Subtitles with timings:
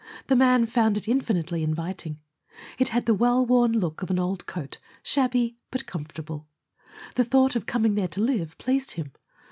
[0.25, 2.19] The man found it infinitely inviting.
[2.79, 6.47] It had the well worn look of an old coat, shabby but comfortable.
[7.13, 9.11] The thought of coming there to live pleased him.